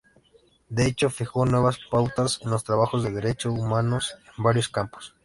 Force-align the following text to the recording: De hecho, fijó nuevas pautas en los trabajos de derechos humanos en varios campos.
De 0.67 0.87
hecho, 0.87 1.11
fijó 1.11 1.45
nuevas 1.45 1.77
pautas 1.91 2.39
en 2.41 2.49
los 2.49 2.63
trabajos 2.63 3.03
de 3.03 3.11
derechos 3.11 3.53
humanos 3.53 4.15
en 4.35 4.43
varios 4.43 4.67
campos. 4.67 5.13